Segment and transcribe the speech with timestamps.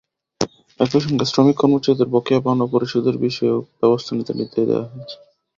[0.79, 5.15] একই সঙ্গে শ্রমিক-কর্মচারীদের বকেয়া পাওনা পরিশোধের বিষয়েও ব্যবস্থা নিতে নির্দেশ দেওয়া হয়েছে।